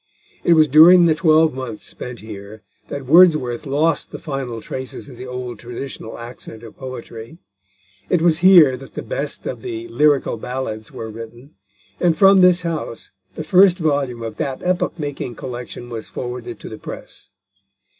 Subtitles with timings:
[0.43, 5.15] It was during the twelve months spent here that Wordsworth lost the final traces of
[5.15, 7.37] the old traditional accent of poetry.
[8.09, 11.51] It was here that the best of the Lyrical Ballads were written,
[11.99, 16.67] and from this house the first volume of that epoch making collection was forwarded to
[16.69, 17.29] the press.